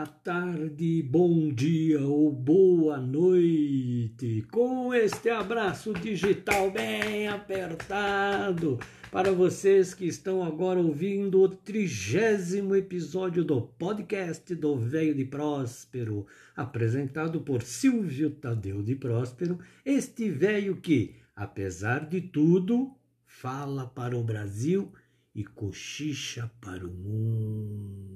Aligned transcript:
boa 0.00 0.06
tarde, 0.06 1.02
bom 1.02 1.52
dia 1.52 2.00
ou 2.00 2.32
boa 2.32 2.96
noite, 2.96 4.46
com 4.50 4.94
este 4.94 5.28
abraço 5.28 5.92
digital 5.92 6.70
bem 6.70 7.28
apertado 7.28 8.78
para 9.12 9.30
vocês 9.30 9.92
que 9.92 10.06
estão 10.06 10.42
agora 10.42 10.80
ouvindo 10.80 11.42
o 11.42 11.50
trigésimo 11.50 12.74
episódio 12.74 13.44
do 13.44 13.60
podcast 13.60 14.54
do 14.54 14.74
Velho 14.74 15.14
de 15.14 15.26
Próspero, 15.26 16.26
apresentado 16.56 17.42
por 17.42 17.60
Silvio 17.60 18.30
Tadeu 18.30 18.82
de 18.82 18.94
Próspero, 18.94 19.58
este 19.84 20.30
velho 20.30 20.76
que, 20.76 21.16
apesar 21.36 22.08
de 22.08 22.22
tudo, 22.22 22.90
fala 23.26 23.86
para 23.86 24.16
o 24.16 24.24
Brasil 24.24 24.90
e 25.34 25.44
cochicha 25.44 26.50
para 26.58 26.86
o 26.86 26.90
mundo. 26.90 28.09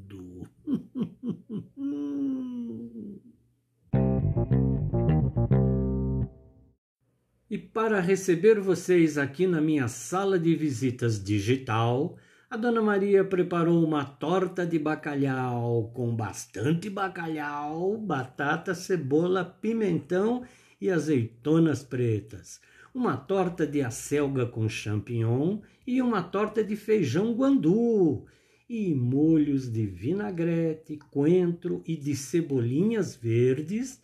E 7.50 7.58
para 7.58 8.00
receber 8.00 8.58
vocês 8.58 9.18
aqui 9.18 9.46
na 9.46 9.60
minha 9.60 9.86
sala 9.86 10.38
de 10.38 10.54
visitas 10.54 11.22
digital, 11.22 12.16
a 12.48 12.56
Dona 12.56 12.80
Maria 12.80 13.24
preparou 13.24 13.84
uma 13.84 14.04
torta 14.04 14.66
de 14.66 14.78
bacalhau 14.78 15.90
com 15.94 16.14
bastante 16.14 16.88
bacalhau, 16.88 17.98
batata, 17.98 18.74
cebola, 18.74 19.44
pimentão 19.44 20.42
e 20.80 20.90
azeitonas 20.90 21.82
pretas. 21.82 22.60
Uma 22.94 23.16
torta 23.16 23.66
de 23.66 23.82
acelga 23.82 24.46
com 24.46 24.68
champignon 24.68 25.58
e 25.86 26.00
uma 26.00 26.22
torta 26.22 26.62
de 26.64 26.76
feijão 26.76 27.34
guandu, 27.34 28.24
e 28.68 28.94
molhos 28.94 29.70
de 29.70 29.84
vinagrete, 29.84 30.98
coentro 31.10 31.82
e 31.86 31.96
de 31.96 32.16
cebolinhas 32.16 33.14
verdes, 33.14 34.00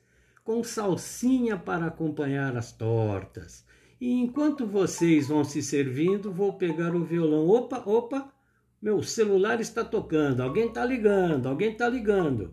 com 0.50 0.64
salsinha 0.64 1.56
para 1.56 1.86
acompanhar 1.86 2.56
as 2.56 2.72
tortas. 2.72 3.64
E 4.00 4.14
enquanto 4.14 4.66
vocês 4.66 5.28
vão 5.28 5.44
se 5.44 5.62
servindo, 5.62 6.32
vou 6.32 6.54
pegar 6.54 6.92
o 6.92 7.04
violão. 7.04 7.46
Opa, 7.48 7.80
opa, 7.86 8.34
meu 8.82 9.00
celular 9.00 9.60
está 9.60 9.84
tocando, 9.84 10.42
alguém 10.42 10.66
está 10.66 10.84
ligando, 10.84 11.48
alguém 11.48 11.70
está 11.70 11.88
ligando. 11.88 12.52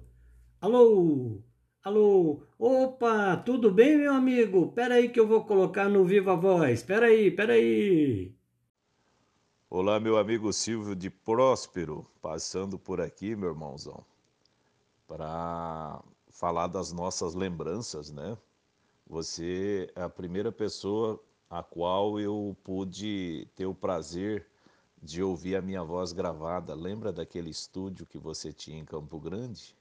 Alô, 0.61 1.41
Alô, 1.83 2.43
opa, 2.59 3.35
tudo 3.37 3.71
bem, 3.71 3.97
meu 3.97 4.13
amigo? 4.13 4.71
Pera 4.73 4.93
aí 4.93 5.09
que 5.09 5.19
eu 5.19 5.25
vou 5.25 5.43
colocar 5.45 5.89
no 5.89 6.05
Viva 6.05 6.35
Voz. 6.35 6.83
Pera 6.83 7.07
aí, 7.07 7.31
pera 7.31 7.53
aí. 7.53 8.31
Olá, 9.67 9.99
meu 9.99 10.19
amigo 10.19 10.53
Silvio 10.53 10.95
de 10.95 11.09
Próspero, 11.09 12.05
passando 12.21 12.77
por 12.77 13.01
aqui, 13.01 13.35
meu 13.35 13.49
irmãozão, 13.49 14.05
para 15.07 15.99
falar 16.37 16.67
das 16.67 16.91
nossas 16.91 17.33
lembranças, 17.33 18.11
né? 18.11 18.37
Você 19.05 19.91
é 19.95 20.03
a 20.03 20.09
primeira 20.09 20.51
pessoa 20.51 21.21
a 21.49 21.63
qual 21.63 22.19
eu 22.19 22.55
pude 22.63 23.47
ter 23.55 23.65
o 23.65 23.73
prazer 23.73 24.45
de 25.01 25.23
ouvir 25.23 25.55
a 25.55 25.61
minha 25.61 25.83
voz 25.83 26.11
gravada. 26.11 26.73
Lembra 26.73 27.11
daquele 27.11 27.49
estúdio 27.49 28.05
que 28.05 28.17
você 28.17 28.51
tinha 28.51 28.79
em 28.79 28.85
Campo 28.85 29.19
Grande? 29.19 29.75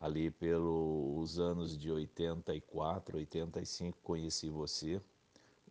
ali 0.00 0.30
pelos 0.30 1.38
anos 1.38 1.76
de 1.76 1.90
84, 1.90 3.16
85, 3.16 3.98
conheci 4.02 4.48
você, 4.48 5.00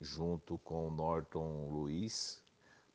junto 0.01 0.57
com 0.59 0.91
Norton 0.91 1.69
Luiz, 1.69 2.41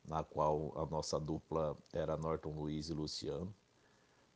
na 0.05 0.23
qual 0.23 0.73
a 0.77 0.85
nossa 0.87 1.19
dupla 1.19 1.77
era 1.93 2.17
Norton 2.17 2.51
Luiz 2.51 2.91
e 2.91 2.93
Luciano. 2.93 3.53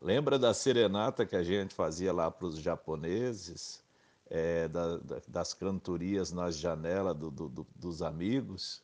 Lembra 0.00 0.38
da 0.38 0.52
serenata 0.52 1.24
que 1.24 1.34
a 1.34 1.42
gente 1.42 1.74
fazia 1.74 2.12
lá 2.12 2.30
para 2.30 2.46
os 2.46 2.58
japoneses, 2.58 3.82
é, 4.28 4.68
da, 4.68 4.98
da, 4.98 5.22
das 5.26 5.54
cantorias 5.54 6.32
nas 6.32 6.56
janelas 6.56 7.16
do, 7.16 7.30
do, 7.30 7.66
dos 7.74 8.02
amigos? 8.02 8.82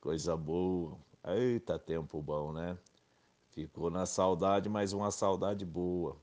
Coisa 0.00 0.36
boa. 0.36 0.96
Eita, 1.24 1.78
tempo 1.78 2.20
bom, 2.20 2.52
né? 2.52 2.76
Ficou 3.50 3.90
na 3.90 4.04
saudade, 4.06 4.68
mas 4.68 4.92
uma 4.92 5.10
saudade 5.10 5.64
boa. 5.64 6.16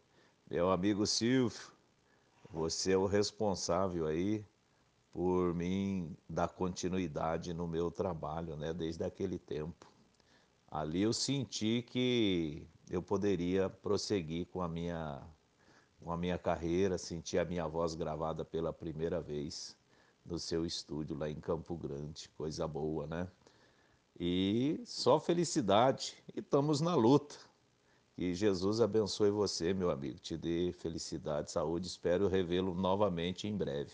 Meu 0.50 0.70
amigo 0.70 1.08
Silvio, 1.08 1.72
você 2.52 2.92
é 2.92 2.98
o 2.98 3.06
responsável 3.06 4.06
aí 4.06 4.46
por 5.14 5.54
mim 5.54 6.16
dar 6.30 6.50
continuidade 6.50 7.54
no 7.54 7.68
meu 7.68 7.90
trabalho, 7.92 8.56
né, 8.56 8.74
desde 8.74 9.04
aquele 9.04 9.38
tempo. 9.40 9.92
Ali 10.70 11.02
eu 11.02 11.14
senti 11.14 11.82
que 11.82 12.68
eu 12.92 13.02
poderia 13.02 13.70
prosseguir 13.70 14.46
com 14.48 14.62
a 14.62 14.68
minha 14.68 15.24
com 16.02 16.12
a 16.12 16.18
minha 16.18 16.38
carreira, 16.38 16.98
senti 16.98 17.38
a 17.38 17.46
minha 17.46 17.68
voz 17.68 17.94
gravada 17.94 18.44
pela 18.44 18.74
primeira 18.74 19.22
vez 19.22 19.78
no 20.26 20.38
seu 20.40 20.66
estúdio 20.66 21.16
lá 21.16 21.30
em 21.30 21.40
Campo 21.40 21.78
Grande, 21.78 22.28
coisa 22.30 22.68
boa, 22.68 23.06
né? 23.08 23.28
E 24.20 24.82
só 24.84 25.20
felicidade, 25.20 26.16
e 26.36 26.40
estamos 26.40 26.82
na 26.82 26.96
luta. 26.96 27.36
Que 28.16 28.34
Jesus 28.34 28.82
abençoe 28.82 29.30
você, 29.30 29.74
meu 29.74 29.90
amigo, 29.90 30.20
te 30.20 30.36
dê 30.36 30.74
felicidade, 30.74 31.52
saúde. 31.52 31.88
Espero 31.88 32.28
revê-lo 32.28 32.74
novamente 32.74 33.48
em 33.48 33.56
breve. 33.56 33.94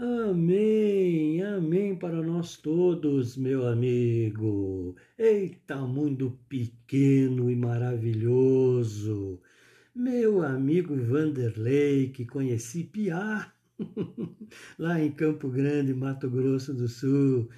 Amém, 0.00 1.42
amém 1.42 1.96
para 1.96 2.22
nós 2.22 2.56
todos, 2.56 3.36
meu 3.36 3.66
amigo. 3.66 4.94
Eita, 5.18 5.74
mundo 5.78 6.38
pequeno 6.48 7.50
e 7.50 7.56
maravilhoso. 7.56 9.40
Meu 9.92 10.40
amigo 10.44 10.94
Vanderlei, 10.94 12.10
que 12.10 12.24
conheci 12.24 12.84
Piá, 12.84 13.52
lá 14.78 15.00
em 15.02 15.10
Campo 15.10 15.48
Grande, 15.48 15.92
Mato 15.92 16.30
Grosso 16.30 16.72
do 16.72 16.86
Sul, 16.86 17.48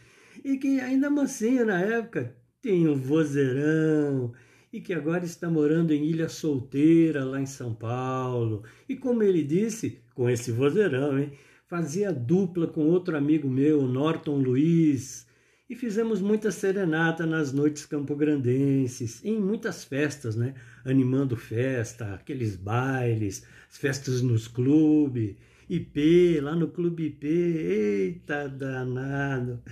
e 0.43 0.56
que 0.56 0.81
ainda 0.81 1.11
mocinho 1.11 1.67
na 1.67 1.79
época 1.83 2.34
tinha 2.62 2.91
um 2.91 2.97
vozeirão 2.97 4.33
e 4.73 4.81
que 4.81 4.95
agora 4.95 5.27
está 5.27 5.50
morando 5.50 5.93
em 5.93 6.06
Ilha 6.06 6.31
Solteira, 6.31 7.23
lá 7.23 7.39
em 7.39 7.45
São 7.45 7.75
Paulo. 7.75 8.65
E 8.89 8.97
como 8.97 9.23
ele 9.23 9.43
disse, 9.43 10.00
com 10.15 10.31
esse 10.31 10.50
vozeirão, 10.50 11.19
hein, 11.19 11.33
fazia 11.70 12.12
dupla 12.12 12.66
com 12.66 12.88
outro 12.88 13.16
amigo 13.16 13.48
meu, 13.48 13.82
Norton 13.82 14.38
Luiz, 14.38 15.25
e 15.69 15.76
fizemos 15.76 16.20
muita 16.20 16.50
serenata 16.50 17.25
nas 17.25 17.53
noites 17.53 17.86
campograndenses, 17.86 19.25
em 19.25 19.41
muitas 19.41 19.84
festas, 19.84 20.34
né? 20.34 20.54
Animando 20.84 21.36
festa, 21.36 22.14
aqueles 22.14 22.56
bailes, 22.56 23.47
as 23.70 23.78
festas 23.78 24.20
nos 24.20 24.48
clubes, 24.48 25.36
IP, 25.69 26.41
lá 26.41 26.56
no 26.56 26.66
Clube 26.66 27.04
IP, 27.04 27.28
eita 27.28 28.48
danado 28.48 29.62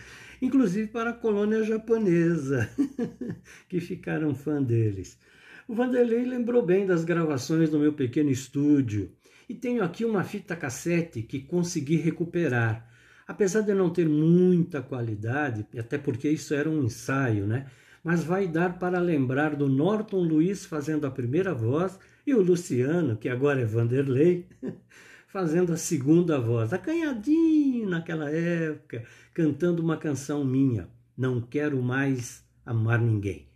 inclusive 0.40 0.86
para 0.86 1.10
a 1.10 1.14
colônia 1.14 1.64
japonesa, 1.64 2.70
que 3.68 3.80
ficaram 3.80 4.36
fã 4.36 4.62
deles. 4.62 5.18
O 5.66 5.74
Vanderlei 5.74 6.24
lembrou 6.24 6.64
bem 6.64 6.86
das 6.86 7.04
gravações 7.04 7.68
do 7.68 7.78
meu 7.78 7.92
pequeno 7.92 8.30
estúdio 8.30 9.10
e 9.48 9.54
tenho 9.54 9.82
aqui 9.82 10.04
uma 10.04 10.22
fita 10.24 10.54
cassete 10.54 11.22
que 11.22 11.40
consegui 11.40 11.96
recuperar. 11.96 12.86
Apesar 13.26 13.62
de 13.62 13.72
não 13.74 13.90
ter 13.90 14.08
muita 14.08 14.82
qualidade, 14.82 15.66
até 15.78 15.96
porque 15.98 16.28
isso 16.28 16.54
era 16.54 16.68
um 16.68 16.84
ensaio, 16.84 17.46
né? 17.46 17.66
Mas 18.02 18.22
vai 18.22 18.46
dar 18.46 18.78
para 18.78 18.98
lembrar 19.00 19.56
do 19.56 19.68
Norton 19.68 20.22
Luiz 20.22 20.64
fazendo 20.64 21.06
a 21.06 21.10
primeira 21.10 21.54
voz 21.54 21.98
e 22.26 22.34
o 22.34 22.42
Luciano, 22.42 23.16
que 23.16 23.28
agora 23.28 23.60
é 23.60 23.64
Vanderlei, 23.64 24.46
fazendo 25.28 25.72
a 25.72 25.76
segunda 25.76 26.38
voz, 26.38 26.72
acanhadinho 26.72 27.88
naquela 27.88 28.30
época, 28.30 29.04
cantando 29.34 29.82
uma 29.82 29.96
canção 29.96 30.44
minha, 30.44 30.88
Não 31.16 31.40
Quero 31.40 31.82
Mais 31.82 32.44
Amar 32.64 33.00
Ninguém. 33.00 33.48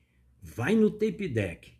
Vai 0.42 0.74
no 0.74 0.90
tape 0.90 1.28
deck. 1.28 1.72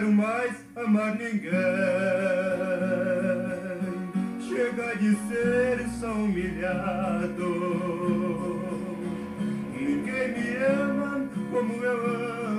Quero 0.00 0.12
mais 0.12 0.54
amar 0.76 1.14
ninguém. 1.14 1.50
Chega 4.48 4.96
de 4.96 5.14
ser 5.28 5.86
só 6.00 6.10
humilhado. 6.10 7.44
Ninguém 9.78 10.32
me 10.32 10.56
ama 10.64 11.28
como 11.52 11.84
eu 11.84 12.06
amo. 12.06 12.49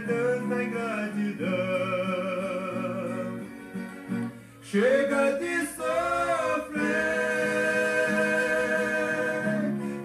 Tanta 0.00 0.62
ingratidão. 0.62 1.52
Chega 4.62 5.32
de 5.38 5.66
sofrer, 5.66 6.92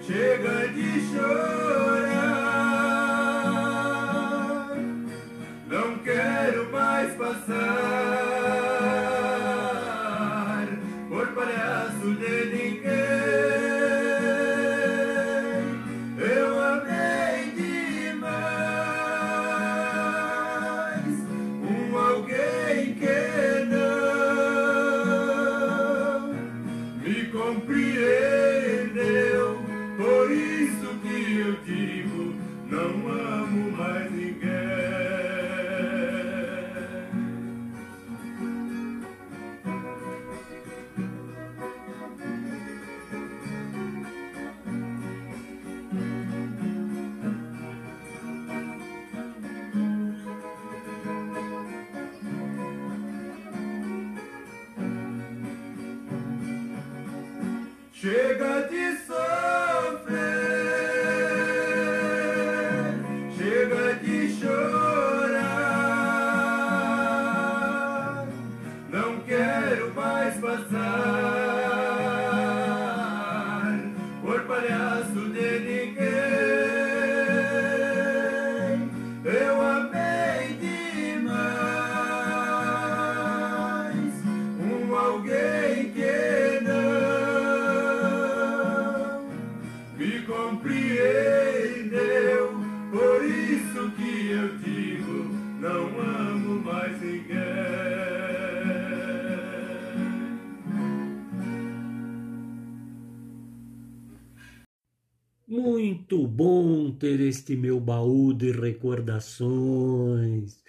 chega 0.02 0.68
de 0.68 1.00
chorar. 1.10 1.67
Chega 58.00 58.62
de 58.68 58.78
sofrer, 58.78 58.87
ter 106.98 107.20
este 107.20 107.56
meu 107.56 107.78
baú 107.78 108.34
de 108.34 108.50
recordações 108.50 110.60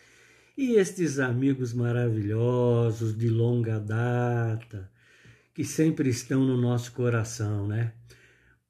e 0.58 0.76
estes 0.76 1.20
amigos 1.20 1.74
maravilhosos 1.74 3.18
de 3.18 3.30
longa 3.30 3.80
data 3.80 4.92
que 5.54 5.66
sempre 5.66 6.10
estão 6.10 6.46
no 6.46 6.56
nosso 6.56 6.94
coração, 6.94 7.68
né? 7.68 7.94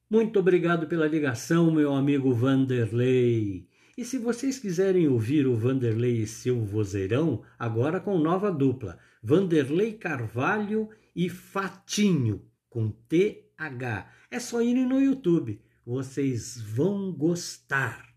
Muito 0.10 0.40
obrigado 0.40 0.88
pela 0.88 1.08
ligação, 1.08 1.72
meu 1.72 1.94
amigo 1.94 2.34
Vanderlei. 2.34 3.68
E 3.96 4.04
se 4.04 4.18
vocês 4.18 4.58
quiserem 4.58 5.08
ouvir 5.08 5.46
o 5.46 5.56
Vanderlei 5.56 6.22
e 6.22 6.26
seu 6.26 6.66
vozeirão, 6.66 7.44
agora 7.60 8.00
com 8.00 8.18
nova 8.18 8.52
dupla, 8.52 8.98
Vanderlei 9.22 9.94
Carvalho 9.94 10.90
e 11.16 11.30
Fatinho, 11.30 12.42
com 12.70 12.90
TH. 12.90 14.12
É 14.32 14.40
só 14.40 14.62
ir 14.62 14.74
no 14.74 15.00
YouTube, 15.00 15.62
vocês 15.92 16.62
vão 16.62 17.12
gostar. 17.12 18.16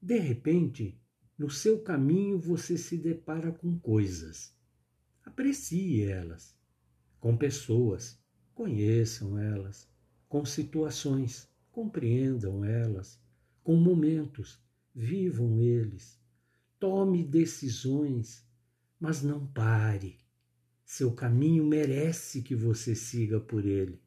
De 0.00 0.18
repente, 0.18 0.98
no 1.36 1.50
seu 1.50 1.82
caminho 1.82 2.40
você 2.40 2.78
se 2.78 2.96
depara 2.96 3.52
com 3.52 3.78
coisas. 3.78 4.56
Aprecie 5.22 6.04
elas, 6.04 6.56
com 7.20 7.36
pessoas, 7.36 8.18
conheçam 8.54 9.38
elas, 9.38 9.86
com 10.26 10.46
situações, 10.46 11.50
compreendam 11.70 12.64
elas, 12.64 13.20
com 13.62 13.76
momentos, 13.76 14.58
vivam 14.94 15.60
eles. 15.60 16.18
Tome 16.78 17.22
decisões, 17.22 18.42
mas 18.98 19.22
não 19.22 19.46
pare. 19.48 20.19
Seu 20.92 21.12
caminho 21.12 21.64
merece 21.64 22.42
que 22.42 22.52
você 22.52 22.96
siga 22.96 23.38
por 23.38 23.64
ele. 23.64 24.02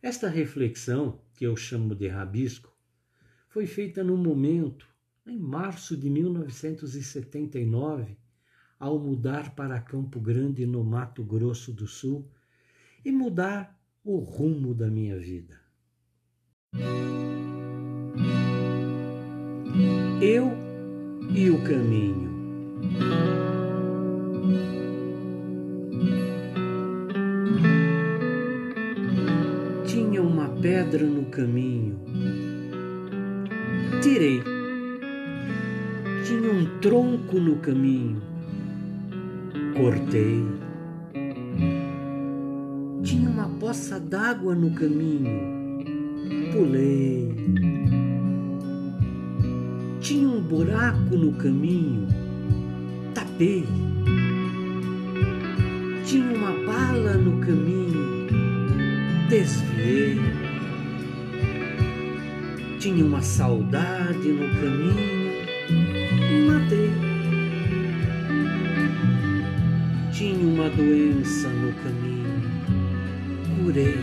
Esta 0.00 0.28
reflexão, 0.28 1.20
que 1.34 1.44
eu 1.44 1.56
chamo 1.56 1.96
de 1.96 2.06
rabisco, 2.06 2.72
foi 3.48 3.66
feita 3.66 4.04
num 4.04 4.16
momento, 4.16 4.86
em 5.26 5.36
março 5.36 5.96
de 5.96 6.08
1979, 6.08 8.16
ao 8.78 9.00
mudar 9.00 9.56
para 9.56 9.80
Campo 9.80 10.20
Grande, 10.20 10.64
no 10.64 10.84
Mato 10.84 11.24
Grosso 11.24 11.72
do 11.72 11.88
Sul, 11.88 12.30
e 13.04 13.10
mudar 13.10 13.76
o 14.04 14.18
rumo 14.18 14.72
da 14.72 14.88
minha 14.88 15.18
vida. 15.18 15.60
Eu 20.22 20.52
e 21.34 21.50
o 21.50 21.64
caminho. 21.64 23.45
Pedra 30.66 31.06
no 31.06 31.26
caminho. 31.26 31.96
Tirei. 34.02 34.42
Tinha 36.24 36.50
um 36.50 36.80
tronco 36.80 37.38
no 37.38 37.54
caminho. 37.58 38.20
Cortei. 39.76 40.44
Tinha 43.04 43.30
uma 43.30 43.48
poça 43.60 44.00
d'água 44.00 44.56
no 44.56 44.72
caminho. 44.72 45.84
Pulei. 46.52 47.32
Tinha 50.00 50.28
um 50.28 50.40
buraco 50.40 51.16
no 51.16 51.32
caminho. 51.34 52.08
Tapei. 53.14 53.64
Tinha 56.04 56.36
uma 56.36 56.50
bala 56.66 57.14
no 57.14 57.38
caminho. 57.38 58.26
Desviei. 59.28 60.45
Tinha 62.78 63.04
uma 63.04 63.22
saudade 63.22 64.28
no 64.28 64.48
caminho. 64.60 65.32
Matei. 66.46 66.90
Tinha 70.12 70.46
uma 70.46 70.68
doença 70.68 71.48
no 71.48 71.72
caminho. 71.82 72.42
Curei. 73.56 73.98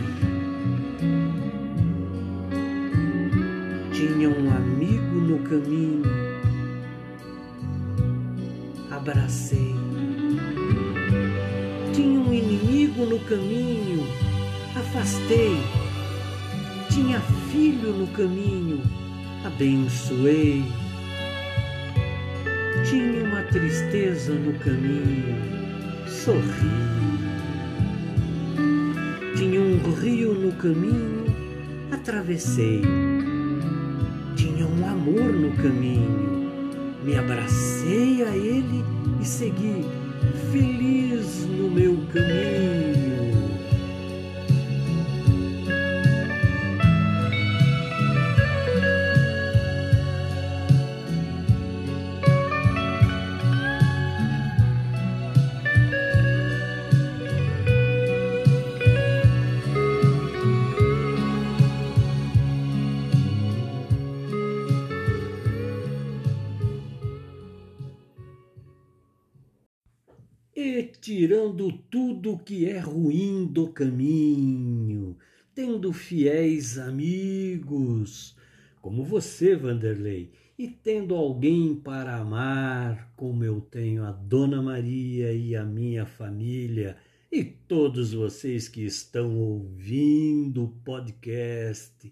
Tinha 3.92 4.28
um 4.28 4.50
amigo 4.56 5.20
no 5.20 5.38
caminho. 5.38 6.02
Abracei. 8.90 9.74
Tinha 11.92 12.20
um 12.20 12.32
inimigo 12.32 13.06
no 13.06 13.20
caminho. 13.20 14.04
Afastei. 14.74 15.83
Tinha 16.94 17.20
filho 17.50 17.92
no 17.92 18.06
caminho. 18.06 18.80
Abençoei. 19.44 20.64
Tinha 22.88 23.24
uma 23.24 23.42
tristeza 23.42 24.32
no 24.32 24.56
caminho. 24.60 25.34
Sorri. 26.06 26.40
Tinha 29.36 29.60
um 29.60 29.92
rio 29.94 30.34
no 30.34 30.52
caminho. 30.52 31.24
Atravessei. 31.90 32.80
Tinha 34.36 34.64
um 34.64 34.88
amor 34.88 35.32
no 35.32 35.50
caminho. 35.56 36.48
Me 37.02 37.16
abracei 37.16 38.22
a 38.22 38.36
ele 38.36 38.84
e 39.20 39.24
segui 39.24 39.84
feliz 40.52 41.03
e 70.64 70.82
tirando 70.82 71.70
tudo 71.90 72.38
que 72.38 72.64
é 72.64 72.78
ruim 72.78 73.44
do 73.44 73.68
caminho, 73.68 75.14
tendo 75.54 75.92
fiéis 75.92 76.78
amigos, 76.78 78.34
como 78.80 79.04
você, 79.04 79.54
Vanderlei, 79.54 80.32
e 80.58 80.66
tendo 80.68 81.14
alguém 81.14 81.74
para 81.74 82.16
amar, 82.16 83.12
como 83.14 83.44
eu 83.44 83.60
tenho 83.60 84.04
a 84.04 84.10
Dona 84.10 84.62
Maria 84.62 85.34
e 85.34 85.54
a 85.54 85.64
minha 85.66 86.06
família, 86.06 86.96
e 87.30 87.44
todos 87.44 88.14
vocês 88.14 88.66
que 88.66 88.86
estão 88.86 89.36
ouvindo 89.36 90.64
o 90.64 90.68
podcast 90.82 92.10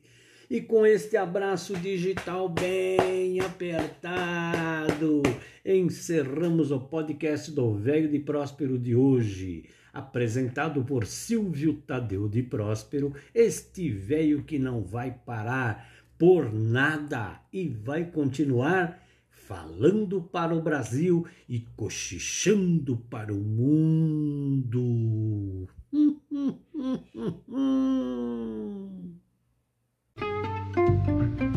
e 0.53 0.61
com 0.61 0.85
este 0.85 1.17
abraço 1.17 1.75
digital 1.79 2.47
bem 2.47 3.41
apertado, 3.41 5.23
encerramos 5.65 6.71
o 6.71 6.79
podcast 6.79 7.51
do 7.51 7.73
Velho 7.73 8.07
de 8.07 8.19
Próspero 8.19 8.79
de 8.79 8.95
hoje. 8.95 9.65
Apresentado 9.95 10.85
por 10.85 11.07
Silvio 11.07 11.73
Tadeu 11.87 12.29
de 12.29 12.43
Próspero, 12.43 13.15
este 13.35 13.89
velho 13.89 14.43
que 14.43 14.59
não 14.59 14.83
vai 14.83 15.19
parar 15.25 15.91
por 16.19 16.53
nada 16.53 17.41
e 17.51 17.67
vai 17.67 18.05
continuar 18.05 19.03
falando 19.31 20.21
para 20.21 20.55
o 20.55 20.61
Brasil 20.61 21.27
e 21.49 21.61
cochichando 21.61 22.99
para 23.09 23.33
o 23.33 23.41
mundo. 23.41 24.77
Hum, 25.91 26.21
hum, 26.31 26.59
hum, 27.49 29.02
thank 31.07 31.41
you 31.41 31.52